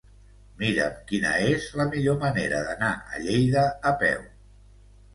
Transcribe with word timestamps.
Mira'm 0.61 0.95
quina 1.11 1.33
és 1.51 1.69
la 1.81 1.87
millor 1.93 2.19
manera 2.25 2.65
d'anar 2.71 2.93
a 3.13 3.25
Lleida 3.29 3.71
a 3.93 3.97
peu. 4.05 4.29